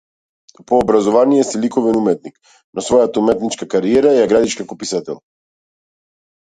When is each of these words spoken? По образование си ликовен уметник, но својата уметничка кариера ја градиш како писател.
По 0.69 0.79
образование 0.83 1.43
си 1.49 1.59
ликовен 1.65 1.99
уметник, 1.99 2.39
но 2.73 2.85
својата 2.87 3.23
уметничка 3.23 3.71
кариера 3.77 4.17
ја 4.19 4.27
градиш 4.35 4.59
како 4.65 4.83
писател. 4.85 5.25